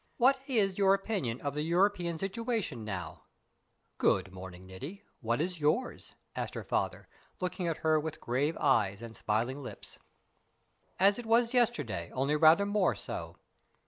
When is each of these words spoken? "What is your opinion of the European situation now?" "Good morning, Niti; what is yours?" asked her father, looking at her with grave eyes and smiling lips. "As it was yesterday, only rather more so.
"What 0.17 0.39
is 0.47 0.79
your 0.79 0.95
opinion 0.95 1.41
of 1.41 1.53
the 1.53 1.61
European 1.61 2.17
situation 2.17 2.83
now?" 2.83 3.25
"Good 3.99 4.31
morning, 4.33 4.65
Niti; 4.65 5.03
what 5.19 5.39
is 5.39 5.59
yours?" 5.59 6.15
asked 6.35 6.55
her 6.55 6.63
father, 6.63 7.07
looking 7.39 7.67
at 7.67 7.77
her 7.85 7.99
with 7.99 8.19
grave 8.19 8.57
eyes 8.59 9.03
and 9.03 9.15
smiling 9.15 9.61
lips. 9.61 9.99
"As 10.99 11.19
it 11.19 11.27
was 11.27 11.53
yesterday, 11.53 12.09
only 12.15 12.35
rather 12.35 12.65
more 12.65 12.95
so. 12.95 13.37